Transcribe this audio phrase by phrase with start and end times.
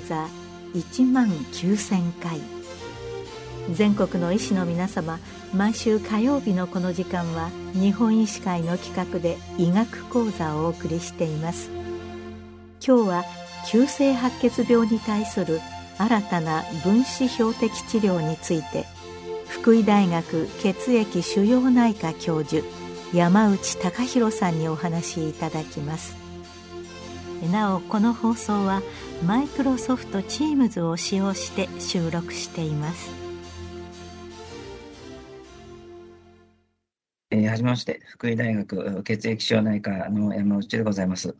[0.00, 0.26] 座
[0.74, 2.40] 1万9000回。
[3.72, 5.18] 全国の医師の皆様
[5.54, 11.70] 毎週火曜日のこの時間は日本医師会の企画で医学講座をお送りしています。
[12.84, 13.24] 今日は
[13.68, 15.60] 急性白血病に対する
[15.98, 18.86] 新たな分子標的治療について
[19.48, 22.64] 福井大学血液腫瘍内科教授
[23.12, 26.19] 山内隆弘さんにお話しいただきます。
[27.48, 28.82] なおこの放送は
[29.26, 33.20] マイクロソフト Teams を使用して収録しています
[37.32, 41.36] えー、はじめまして、福井大学血液腫瘍内科の山内でございます。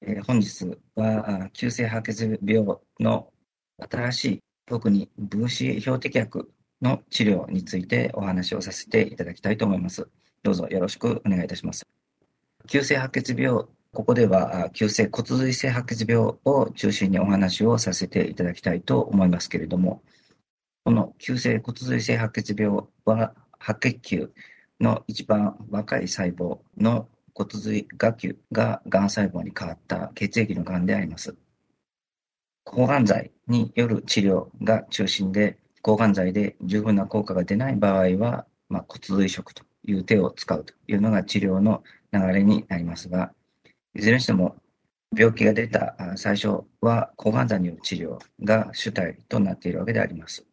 [0.00, 0.64] えー、本日
[0.94, 3.32] は、急性白血病の
[3.78, 10.08] 新しい、特に分子標的薬の治療についてお話をさせていただきたいと思います。
[10.44, 11.84] どうぞよろしくお願いいたします。
[12.68, 20.02] 急性白血病、ここでは急性骨髄性白血病を中心にお話をさせていただきたいと思いますけれども、
[20.84, 24.32] この急性骨髄性白血病は白血球
[24.78, 31.34] の一番若い細胞の骨髄芽球ががん細胞に変わった血液のがんであります。
[32.64, 43.32] 抗がん剤による治療が中心で、抗がん剤で十分な効果が出ない場合は、まあ、骨髄移植という手を使うというのが治療の流れになりますが、
[43.98, 44.56] いずれにしても
[45.16, 50.46] 病気が出た最初は抗がん剤による治療が主体となっているわけであります。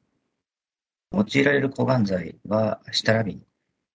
[1.13, 3.43] 用いられる抗がん剤はシタラビン、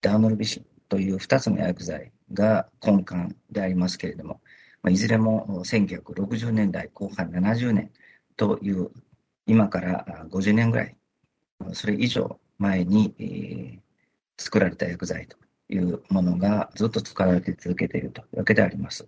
[0.01, 4.41] ダーノルビシンという2つの薬剤が根幹でありますけれども、
[4.89, 7.91] いずれも1960年代後半70年
[8.37, 8.91] という
[9.47, 10.97] 今から50年ぐらい、
[11.73, 13.81] それ以上前に、
[14.39, 15.37] 作られた薬剤と
[15.69, 19.07] いうものがずっと使われて続けているというわけであります。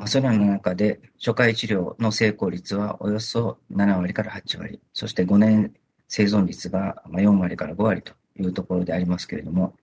[0.00, 5.74] まあ、その中で初回治療の成功率はおよそ7割から8割、そして5年
[6.08, 9.74] 生存率が4割から5割というところでありますけれども、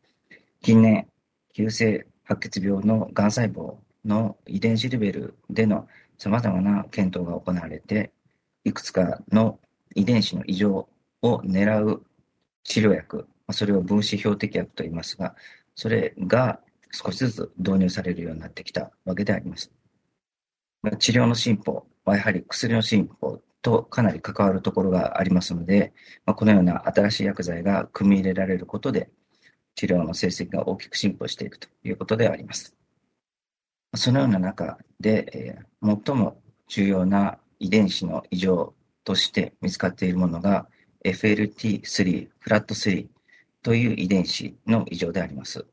[0.63, 1.07] 近年、
[1.53, 3.75] 急性白血病のがん細胞
[4.05, 5.87] の遺伝子レベルでの
[6.17, 8.11] 様々な検討が行われて、
[8.63, 9.59] いくつかの
[9.93, 10.89] 遺伝子の異常
[11.21, 12.03] を狙う
[12.63, 15.35] 治療薬、それを分子標的薬と言いますが、
[15.75, 16.59] それが
[16.91, 19.76] 少しずつ導入されるようになってきたわけであります。
[20.99, 25.93] 治療の進歩はやはり薬の進歩とかなり関わるところがありますので、
[26.25, 29.09] このような新しい薬剤が組み入れられることで、
[29.75, 32.75] 治療の成績が大きく進歩していくということであります。
[33.95, 38.73] そのような中で、えー、最も重要な遺伝子の異常
[39.03, 40.67] として見つかっているものが
[41.03, 43.07] FLT3、フラット3
[43.63, 45.65] という遺伝子の異常であります。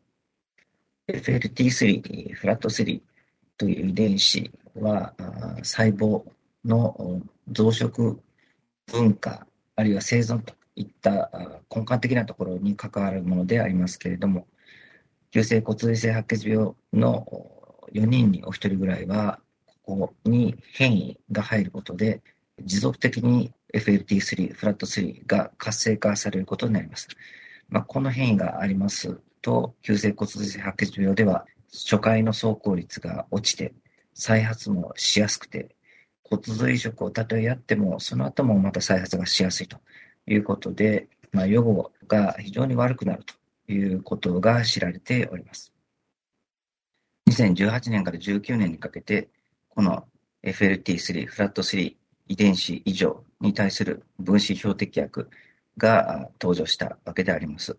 [1.09, 3.01] FLT3、フラット3
[3.57, 5.15] という遺伝子は
[5.63, 6.25] 細胞
[6.65, 8.19] の増殖
[8.87, 9.47] 文化
[9.77, 11.31] あるいは生存といった
[11.75, 14.47] 根幹的なところに関わるものでありますけれども、
[15.33, 17.27] 急性骨髄性白血病の
[17.93, 19.41] 4人にお1人ぐらいは、
[19.83, 22.23] ここに変異が入ることで、
[22.63, 27.09] 持続的に FLT3、フラット3が活性化されることになります。
[27.69, 33.75] まあ、この変異がありますと、急性骨髄性白血病では、初回の走行率が落ちて、
[34.15, 35.77] 再発もしやすくて、
[36.23, 39.79] 骨髄移植をたとえやっても、その後もまた再発がしやすいと
[40.27, 45.73] いうことで、まあ、予後が非常に悪くなるということが知られております。
[47.29, 49.29] 2018年から19年にかけて、
[49.69, 50.07] この
[50.45, 51.97] FLT3、フラット3
[52.29, 55.29] 遺伝子異常に対する分子標的薬
[55.77, 57.77] が登場したわけであります。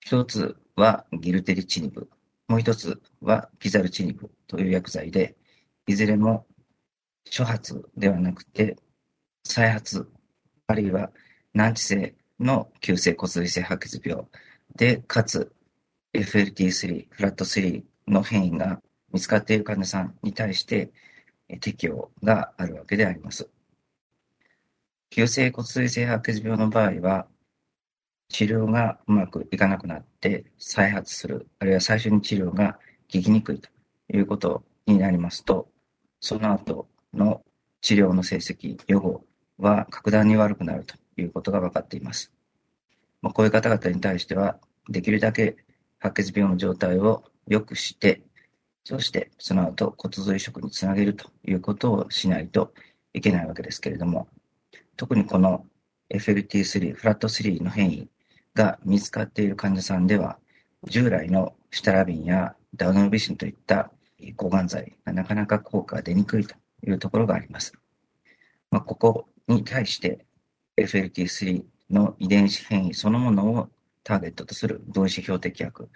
[0.00, 2.08] 一つはギルテリチニブ、
[2.48, 5.36] もう一つはキザルチニブという薬剤で、
[5.86, 6.46] いずれも
[7.26, 8.76] 初発ではなくて
[9.44, 10.10] 再発
[10.66, 11.10] あるいは
[11.54, 14.24] 難治性の急性骨髄性白血病
[14.76, 15.52] で、かつ
[16.14, 18.80] FLT3、フラット3の変異が
[19.12, 20.90] 見つかっている患者さんに対して
[21.60, 23.48] 適用があるわけであります。
[25.10, 27.26] 急性骨髄性白血病の場合は、
[28.28, 32.78] 治療がうまくいかなくなって再発する、あるいは最初に治療が
[33.12, 33.68] 効きにくいと
[34.14, 35.68] いうことになりますと、
[36.20, 37.42] その後の
[37.80, 39.24] 治療の成績、予後
[39.58, 42.32] は格段に悪くなるということが分かっています。
[43.22, 44.58] まあ、こういう方々に対しては、
[44.88, 45.56] できるだけ
[45.98, 48.22] 白血病の状態を良くして、
[48.84, 52.72] そしてその後骨髄移植につなげるということをしないと
[53.12, 54.28] いけないわけですけれども、
[54.96, 55.66] 特にこの
[56.10, 58.08] FLT3、フラット3の変異
[58.58, 60.36] が見つかっている患者さんでは、
[60.88, 63.92] 従来のシタラビンやダウノルビシンといった
[64.36, 67.72] 抗がん剤がなかなか効果が出にくいというところがあります。
[68.72, 70.26] まあ、ここに対して
[70.76, 73.68] FLT3 の遺伝子変異そのものを
[74.02, 75.88] ターゲットとする分子標的薬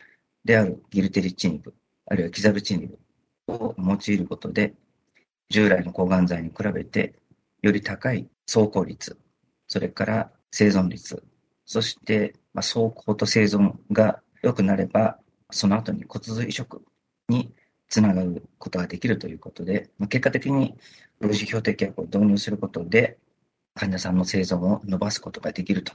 [0.44, 1.75] であるギルテリチニブ、
[2.06, 2.99] あるいはキザルチニブ
[3.49, 4.75] を用いることで、
[5.50, 7.14] 従来の抗がん剤に比べて
[7.61, 9.19] より高い走行率、
[9.67, 11.23] それから生存率、
[11.64, 15.19] そして、まあ、走行と生存が良くなれば、
[15.50, 16.82] その後に骨髄移植
[17.28, 17.54] に
[17.88, 20.75] つながることができるということで、まあ、結果的に
[21.20, 23.19] 分子標的薬を導入することで、
[23.75, 25.93] 患者さんの生存を伸ばすことができると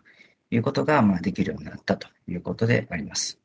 [0.50, 3.40] いうことが、まあ、できるようになったということであります。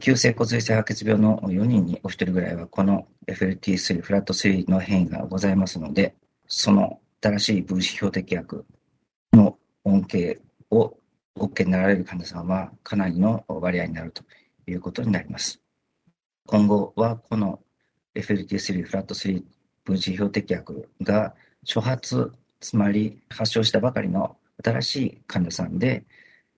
[0.00, 6.14] 急性骨髄性白血病の4人にお一人ぐらいは、この FLT3、フラット3の変異がございますので、
[6.46, 8.64] その新しい分子標的薬
[9.32, 10.40] の恩恵
[10.70, 10.96] を
[11.36, 14.22] お受けになられる患者さんはかなりの割合になると
[14.66, 15.60] いうことになります。
[16.46, 17.60] 今後はこの
[18.14, 19.42] FLT3、フラット3
[19.84, 21.34] 分子標的薬が
[21.66, 26.04] 初発、つまり発症したばかりの新しい患者さんで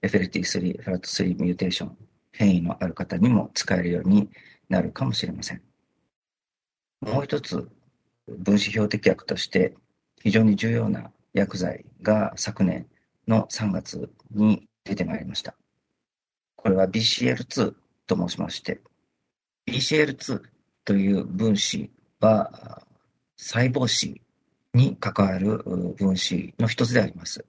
[0.02, 1.96] FLT3、フラット3ミューテーション
[2.32, 4.28] 変異のある方にも使えるように
[4.68, 5.62] なるかもしれません。
[7.00, 7.68] もう一つ
[8.28, 9.74] 分子標的薬として
[10.22, 12.86] 非常に重要な薬剤が昨年
[13.26, 15.54] の3月に出てまいりました。
[16.54, 17.74] これは BCL2
[18.06, 18.80] と申しまして、
[19.68, 20.42] BCL2
[20.84, 21.90] という分子
[22.20, 22.82] は
[23.36, 24.20] 細胞死
[24.74, 25.58] に関わる
[25.96, 27.44] 分子の一つであります。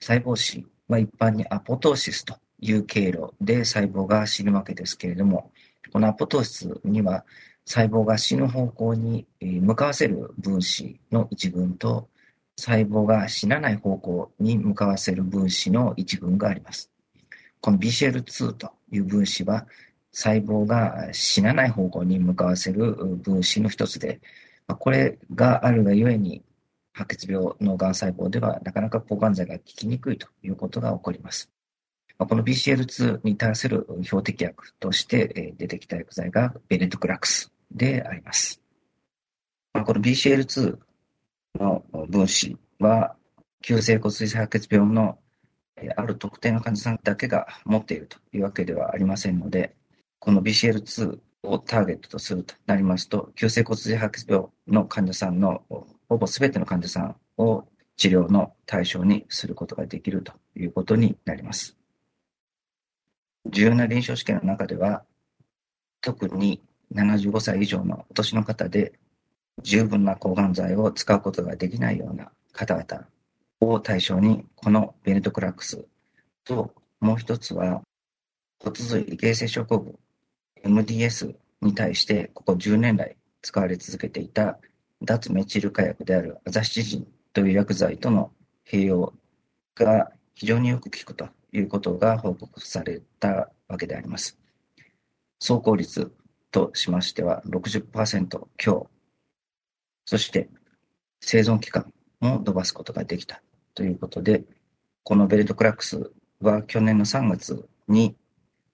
[0.00, 5.50] 細胞死は一般にアポトーシスという経路で細胞が死ぬわけですけれども、
[5.92, 7.24] このアポトーシスには
[7.64, 12.08] 細胞が死ぬ方向に向かわせる分子の一群と、
[12.58, 16.90] 細胞が死なない方向に向かわせる分子の一群があります。
[17.60, 19.64] この BCL2 という分子は、
[20.10, 24.20] 細胞が死なない方向に向かわせる分子の一つで、
[24.66, 26.42] これがあるがゆえに、
[26.92, 31.52] 白血病のがん細胞ではなかなか抗がん剤が効きにくいということが起こります。
[32.18, 38.60] この BCL2 に対する標的薬として出てきた薬剤がベネトクラクスであります。
[39.72, 40.87] この BCL2
[41.58, 43.16] の分子は、
[43.62, 45.18] 急性骨髄性白血病の
[45.96, 49.74] ある特定の患者さんだけが持っているというわけではありませんので、
[50.18, 55.62] この BCL2 をターゲットとするとなりますと、急性骨髄白血病の患者さんの
[56.08, 61.76] ほぼ全ての患者さんを治療の対象にすることができるということになります。
[63.46, 65.04] 重要な臨床試験の中では、
[66.00, 66.62] 特に
[66.94, 68.92] 75歳以上のお年の方で
[69.62, 73.06] 十分な抗がん剤を使うことができないような方々
[73.60, 75.84] を対象に、このベネトクラックス
[76.44, 77.82] と、もう一つは
[78.60, 79.94] 骨髄異形成症候群
[80.64, 84.58] MDS に対してここ10年来使われ続けていた
[85.02, 88.32] 脱メチル化薬であるアザシチジンという薬剤との
[88.68, 89.12] 併用
[89.76, 94.36] が非常によく効くということが報告されたわけであります。
[95.40, 96.12] 走行率
[96.50, 98.90] としましては60%強、
[100.08, 100.48] そして
[101.20, 103.42] 生存期間も伸ばすことができた
[103.74, 104.42] ということで、
[105.02, 106.10] このベルトクラックス
[106.40, 108.16] は去年の3月に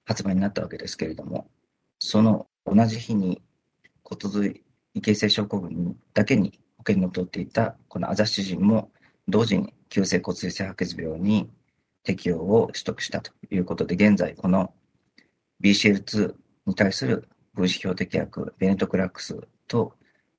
[0.04, 1.48] 発売になったわけですけれども、
[1.98, 3.42] その同じ日に
[4.04, 4.62] 骨髄
[4.94, 8.92] 異形成症候群だけに保険に取っていたこのアザシジンも
[9.26, 11.50] 同時に急性骨髄性白血病に
[12.04, 14.72] 適用を取得したということで、現在この
[15.64, 16.32] BCL2
[16.66, 19.36] に対する分子標的薬ベネトクラックス
[19.66, 19.94] と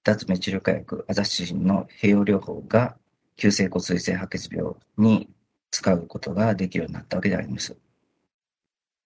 [0.06, 2.96] 脱メチル化薬アザシジンの併用療法が
[3.36, 5.28] 急性骨髄性白血病に
[5.72, 7.76] 使うことができるようになったわけであります。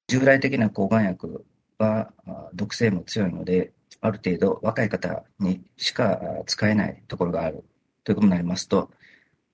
[0.10, 1.46] 従来的な抗がん薬
[1.78, 2.12] は
[2.54, 7.64] 毒性も強いので、ある程度若い方にしか使えないところがある
[8.04, 8.92] ということになりますと、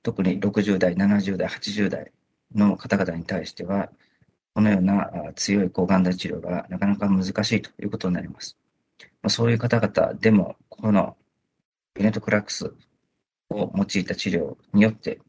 [0.01, 2.11] 特に60代、70代、80代
[2.55, 3.91] の方々に対しては、
[4.55, 8.57] このような強い抗がん剤治療がなかなか難しいということになります。
[9.27, 11.15] そういう方々でも、この
[11.95, 12.73] ベネトクラックス
[13.49, 15.19] を用いた治療によって、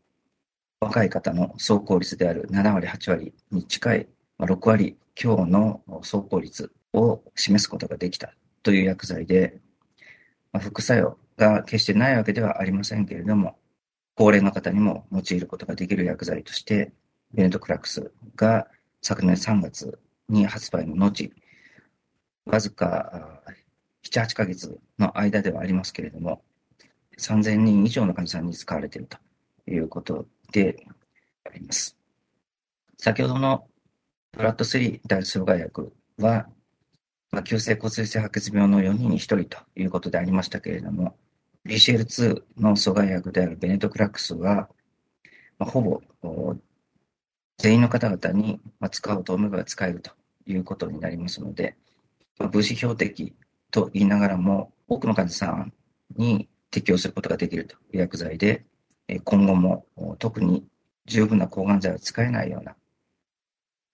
[0.80, 4.08] 若い方の走行率である7割、8割に近い
[4.40, 9.60] 6割強の走行率を示すことができたという薬剤で、
[10.58, 13.56] 副作用が決してないわけではありませんけれども、
[14.16, 16.92] 高齢の方にも用いることができる薬剤として、
[17.32, 18.66] ベネトクラックスが
[19.02, 21.30] 昨年3月に発売の後、
[22.44, 23.40] わずか
[24.04, 26.42] 7、8ヶ月の間ではありますけれども、
[27.18, 29.18] 3000人以上の患者さんに使われていると
[29.70, 30.86] いうことで
[31.44, 31.96] あります。
[32.98, 33.66] 先ほどの
[34.34, 36.46] フラット3大阻害薬は、
[37.30, 41.16] まあ、急性骨髄性白血病の4人に1人ということでありましたけれども、
[41.66, 44.68] BCL2 の阻害薬であるベネトクラックスは、
[45.58, 46.00] まあ、ほぼ
[47.58, 50.10] 全員の方々に使おうと思えば使えると
[50.46, 51.76] いうことになりますので、
[52.38, 53.34] まあ、分子標的
[53.70, 55.72] と言いながらも、多くの患者さん
[56.16, 58.66] に適用することができるという薬剤で、
[59.24, 59.86] 今後も
[60.18, 60.66] 特に
[61.06, 62.76] 十分な抗がん剤を使えないような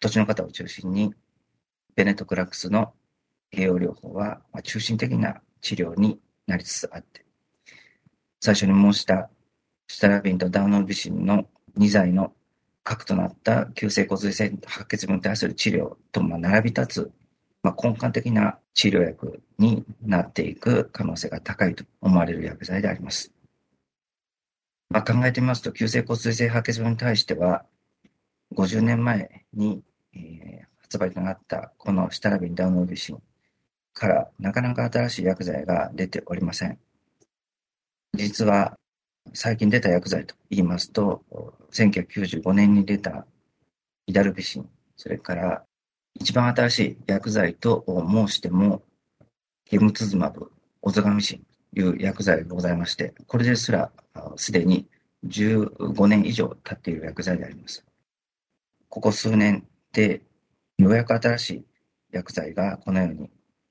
[0.01, 1.15] 土地の方を中心に、
[1.95, 2.93] ベネトクラックスの
[3.53, 7.25] 栄養療法は中心的な治療になりつつあって、
[8.41, 9.31] 最初に申した
[9.87, 11.47] シタラビンとダウノルビシンの
[11.79, 12.33] 2剤の
[12.83, 17.13] 核となった急性骨髄性白血病に対する治療と並び立つ、
[17.63, 23.33] まあ、根幹的な治療薬になっていく可能性が高いと思われる薬剤であります。
[24.91, 27.65] まあ、考えてみますと、急性骨髄性白血病に対しては、
[28.55, 29.83] 50年前に、
[30.15, 33.23] えー、発売となったこのシタラビンダウノルビシン
[33.95, 36.79] からなかなか新しい薬剤が出ておりません。
[38.15, 38.77] 実は
[39.33, 41.23] 最近出た薬剤と言いますと、
[41.71, 43.27] 1995年に出た
[44.07, 45.65] イダルビシン、それから
[46.15, 48.83] 一番新しい薬剤と申しても、
[49.71, 50.51] ゲムツズマブ、
[50.83, 53.91] オゾガミシンという薬剤がございまして、これですら
[54.37, 54.87] すでに
[55.27, 57.85] 15年以上経っている薬剤であります。
[58.89, 60.21] ここ数年で
[60.79, 61.65] ようやく新しい
[62.13, 63.31] 薬剤がこのように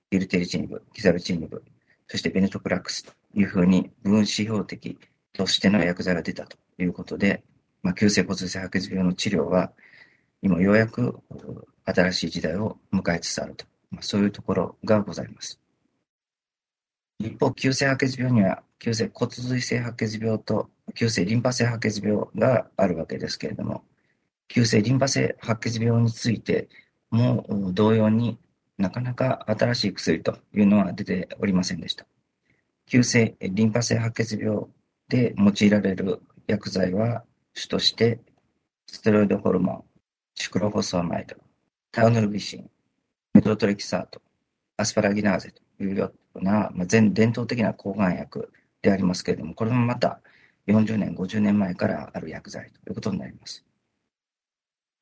[0.10, 1.64] ビルテリチニブ、キザルチニブ、
[2.08, 4.98] そしてベネトクラックスというふうに分子標的
[5.34, 7.44] としての薬剤が出たということで、
[7.84, 9.72] まあ、急性骨髄性白血病の治療は、
[10.42, 11.20] 今ようやく
[11.86, 15.60] 新しい時代を迎えつつあると、まあ、そういうところがございます。
[17.20, 23.84] 一方、急性白血病には、急性骨髄性白血病と急性リンパ性白血病があるわけですけれども、
[24.48, 26.68] 急性リンパ性白血病について
[27.12, 28.38] も同様に
[28.78, 32.06] なかなか新しい薬というのは出ておりませんでした。
[32.88, 34.66] 急性リンパ性白血病
[35.08, 38.20] で用いられる薬剤は主として
[38.88, 39.84] ステロイドホルモン、
[40.42, 41.36] シクロフォスファマイド、
[41.92, 42.70] タウノルビシン、
[43.36, 44.24] メトトレキサート、
[44.76, 48.50] アスパラギナーゼというような、まあ、全伝統的な抗がん薬
[48.82, 50.20] でありますけれども、これもまた
[50.66, 53.64] 40年、50年前からある薬剤ということになります。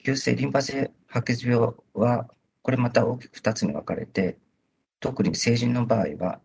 [0.03, 2.27] 急性リンパ性白血病は、
[2.62, 4.38] これまた大きく2つに分かれて、
[5.00, 6.41] 特に成人の場合は、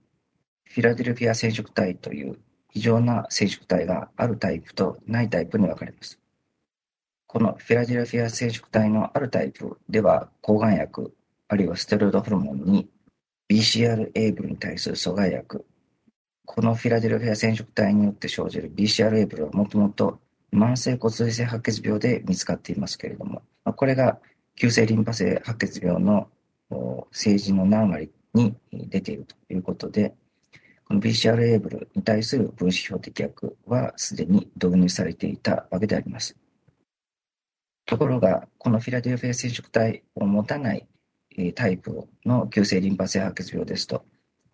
[0.66, 2.38] フィラデルフィア染色体という
[2.72, 6.20] 異常な染色体があるタイプとないタイプに分かれます。
[7.34, 11.12] このフィラデルフィア染色体のあるタイプでは、抗がん薬、
[11.48, 12.88] あるいはステロイドホルモンに
[13.48, 15.66] BCR-A ブルに対する阻害薬、
[16.44, 20.20] このフィラデルフィア染色体によって生じる BCR-A ブルはもともと
[20.52, 24.20] 慢性骨髄性白血病で見つかっていますけれども、これが
[24.54, 26.28] 急性リンパ性白血病の
[27.10, 30.14] 成人の何割に出ているということで、
[30.86, 36.36] この BCR-A ブルに対する分子標的薬はすでに導入されていたわけであります。
[37.86, 40.86] ところが、このフィラデルフィア染色体を持たない
[41.54, 44.04] タイプの急性リンパ性白血病ですと、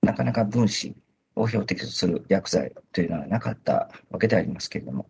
[0.03, 0.95] なかなか分子
[1.37, 5.07] を標的とする薬剤というのはなかったわけでありますけれども、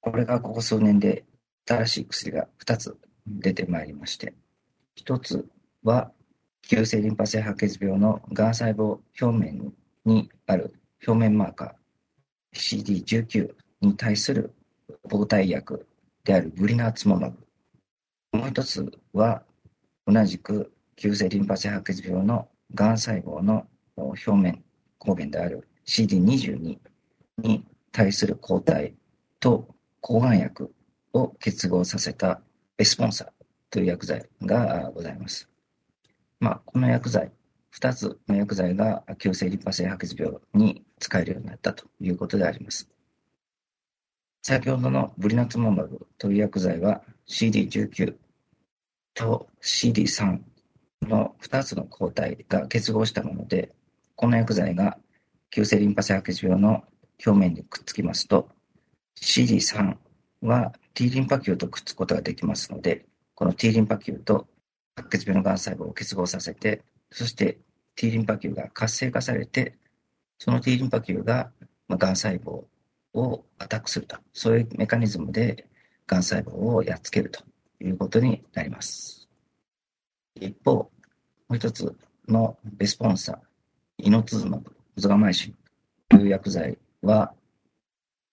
[0.00, 1.24] これがここ数年で
[1.66, 2.96] 新しい薬が2つ
[3.26, 4.34] 出てまいりまして、
[4.96, 5.48] 1つ
[5.84, 6.10] は
[6.62, 9.72] 急性リンパ性白血病のがん細胞表面
[10.04, 10.74] にある
[11.06, 11.72] 表面マーカー
[12.54, 14.52] CD19 に対する
[15.08, 15.86] 抗体薬
[16.24, 17.38] であるブリナーツモマブ。
[18.38, 19.42] もう一つは
[20.06, 24.62] 同じく急性リンパ性白血病のがん細胞の表面
[24.98, 26.78] 抗原である CD22
[27.38, 28.94] に対する抗体
[29.40, 30.72] と抗がん薬
[31.12, 32.40] を結合させた
[32.78, 33.28] エスポンサー
[33.70, 35.48] という薬剤がございます。
[36.40, 37.30] まあ、この薬剤
[37.74, 42.88] 2つの薬剤が急性リンパ性白血病に使えるようになったということであります。
[44.42, 48.16] 先ほどのブリナツモマブという薬剤は CD19
[49.14, 50.40] と CD3
[51.02, 53.70] の2つの抗体が結合したもので、
[54.16, 54.98] この薬剤が
[55.50, 56.82] 急性リンパ性白血病の
[57.24, 58.48] 表面にくっつきますと、
[59.20, 59.96] CD3
[60.42, 63.06] は T リンパ球とくっつくことができますので、
[63.36, 64.48] この T リンパ球と
[64.96, 66.82] 白血病のがん細胞を結合させて、
[67.12, 67.58] そして
[67.94, 69.76] T リンパ球が活性化されて、
[70.38, 71.52] その T リンパ球が
[71.88, 72.64] がん細胞
[73.14, 75.66] をアタックすると、そういうメカニズムで
[76.06, 77.42] がん細胞をやっつけると
[77.80, 79.28] いうことになります。
[80.34, 80.90] 一方、も
[81.50, 81.94] う一つ
[82.28, 83.38] のレスポンサー、
[83.98, 85.54] イノツズマブ、ゾガマイシン
[86.08, 87.32] という薬剤は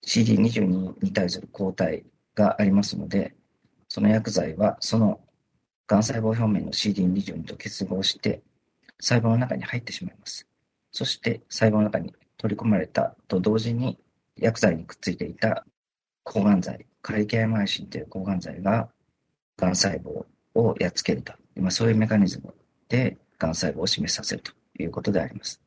[0.06, 3.34] CD22 に対する抗体がありますので、
[3.88, 5.20] その薬剤はその
[5.86, 8.42] がん細胞表面の CD22 と結合して、
[9.00, 10.46] 細胞の中に入ってしまいます。
[10.92, 13.98] そして細胞の中に取り込まれたと同時に
[14.40, 15.64] 薬剤にくっついていた
[16.24, 18.88] 抗がん剤、カリケアマイシンという抗がん剤が
[19.56, 22.54] がん細胞をやっつけると、今そういうメカニズム
[22.88, 25.60] でがん細胞を死滅させるということであります。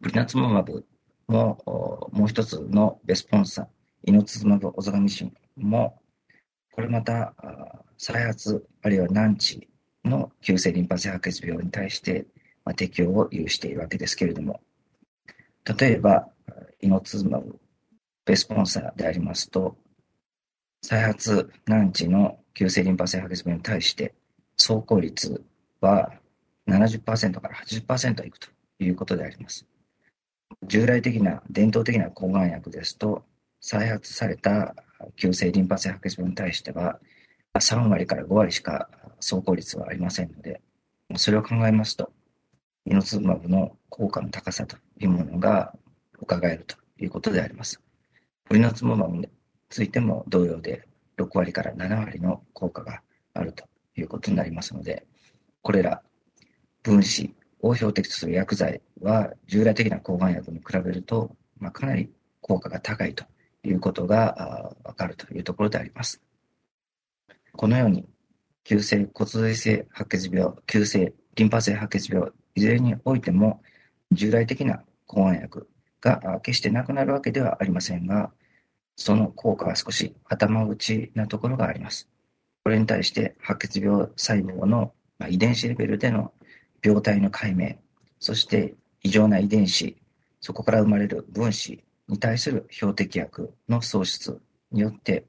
[0.00, 0.84] ブリナツモマブ
[1.26, 3.66] ももう一つのベスポンサー、
[4.04, 6.00] イノツズマブオゾガミシンも、
[6.72, 7.34] これまた
[7.96, 9.68] 再発あるいは難治
[10.04, 12.26] の急性リンパ性白血病に対して、
[12.64, 14.60] まあ、適用を有しているわけですけれども、
[15.78, 16.28] 例えば、
[16.80, 17.58] イノツズマブ
[18.28, 19.74] ベスポンサーでありますと、
[20.82, 24.14] 再発難治の急性リンパ性白血病に対して、
[24.58, 25.42] 走行率
[25.80, 26.12] は
[26.68, 28.48] 70%から80%いくと
[28.80, 29.66] いうことであります。
[30.66, 33.24] 従来的な伝統的な抗がん薬ですと、
[33.62, 34.74] 再発された
[35.16, 37.00] 急性リンパ性白血病に対しては、
[37.54, 40.60] 3割から5割しか走行率はありませんので、
[41.16, 42.12] それを考えますと、
[42.84, 45.74] イノツマブの効果の高さというものが
[46.20, 47.80] 伺えるということであります。
[48.48, 49.28] ポリノツマブに
[49.68, 50.88] ついても同様で、
[51.18, 53.02] 6割から7割の効果が
[53.34, 53.64] あると
[53.94, 55.06] いうことになりますので、
[55.60, 56.00] これら
[56.82, 63.26] 分子を標的とする薬剤は従来的な抗がん薬に比べると、まあ、かなり効果が高いと
[63.64, 66.22] いうことがわかるというところであります。
[67.52, 68.06] このように、
[68.64, 73.60] 急性骨髄性白血病、急性リンパ性白血病、いずれにおいても
[74.10, 75.68] 従来的な抗がん薬
[76.00, 78.30] が決してなくなるわけではありませんが、
[78.96, 82.08] その効果は少し頭打ちなところがあります。
[82.64, 84.92] これに対して白血病細胞の
[85.28, 86.32] 遺伝子レベルでの
[86.82, 87.76] 病態の解明、
[88.20, 89.96] そして異常な遺伝子、
[90.40, 94.40] そこから生まれる分子に対する標的薬の創出
[94.70, 95.24] によって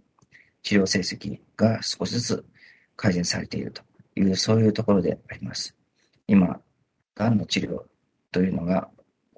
[0.63, 2.45] 治療成績が少しずつ
[2.95, 3.81] 改善されていると
[4.15, 5.75] いう、そういうところであります。
[6.27, 6.59] 今、
[7.15, 7.83] がんの治療
[8.31, 8.89] というのが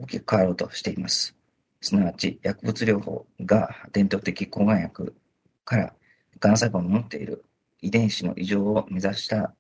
[0.02, 1.36] 大きく変わろうとしています。
[1.80, 5.16] すなわち、薬物療法が伝統的抗がん薬
[5.64, 5.94] から
[6.40, 7.46] がん細胞の持っている
[7.82, 9.54] 遺伝子の異常を目指した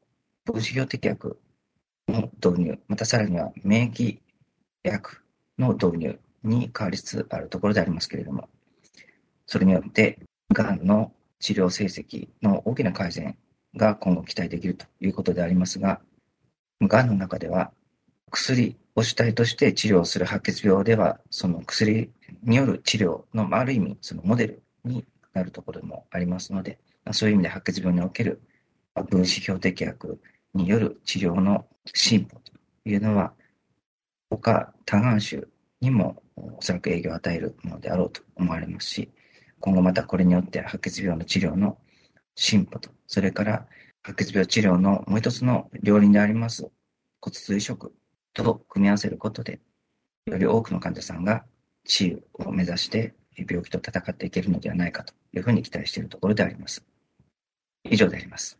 [0.45, 1.39] 分子標的薬
[2.07, 4.19] の導入、またさらには免疫
[4.83, 5.21] 薬
[5.57, 8.49] の導入に変わりつつあるところでありますけれども、
[9.45, 10.19] それによって、
[10.53, 13.37] がんの治療成績の大きな改善
[13.75, 16.01] が今後期待できるということでありますが、
[16.81, 17.71] がんの中では
[18.31, 22.11] 薬を主体として治療する白血病では、その薬
[22.43, 26.79] による治療の、ある意味、そのモデルになるところもありますので、
[27.11, 28.41] そういう意味で白血病における
[29.09, 30.19] 分子標的薬
[30.53, 32.51] による治療の進歩と
[32.85, 33.33] いうのは、
[34.29, 35.41] 他多眼種
[35.81, 39.09] にもおそらく影響を与えるものであろうと思われますし、
[39.59, 41.77] 今後またこれによって白血病の治療の
[42.35, 43.67] 進歩と、それから
[44.03, 46.69] 白血病治療のもう一つの両輪であります
[47.21, 47.93] 骨髄移植
[48.33, 49.59] と組み合わせることで、
[50.25, 51.43] より多くの患者さんが
[51.85, 56.83] 治癒を目指して病気と戦っていけるのではないかというふうに期待しているところであります。
[57.83, 58.57] 以上であります。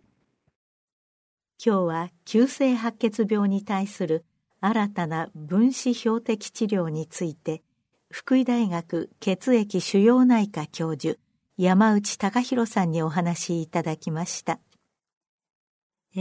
[1.63, 4.25] 今日は急性白血病に対する
[4.61, 7.61] 新たな分子標的治療について
[8.09, 11.19] 福井大学血液腫瘍内科教授
[11.57, 14.59] 山内隆弘さんにお話しいただきました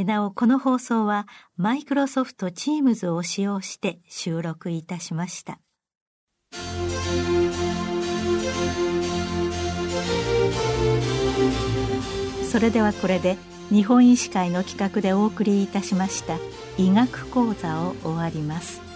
[0.05, 1.27] なおこの放送は
[1.57, 5.59] マイクロソフトチームズを使用して収録いたしました。
[12.51, 13.37] それではこれで
[13.71, 16.37] 日本医師会の企画でお送りいたしました
[16.77, 18.90] 医学講座を終わります。